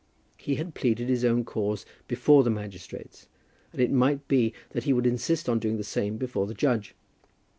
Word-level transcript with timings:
He 0.37 0.55
had 0.55 0.73
pleaded 0.73 1.09
his 1.09 1.23
own 1.23 1.45
cause 1.45 1.85
before 2.07 2.43
the 2.43 2.49
magistrates, 2.49 3.27
and 3.71 3.79
it 3.79 3.91
might 3.91 4.27
be 4.27 4.51
that 4.71 4.85
he 4.85 4.93
would 4.93 5.05
insist 5.05 5.47
on 5.47 5.59
doing 5.59 5.77
the 5.77 5.83
same 5.83 6.13
thing 6.13 6.17
before 6.17 6.47
the 6.47 6.55
judge. 6.55 6.95